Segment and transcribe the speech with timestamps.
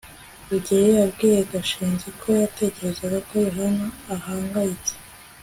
[0.49, 3.85] rugeyo yabwiye gashinzi ko yatekerezaga ko yohana
[4.15, 4.93] ahangayitse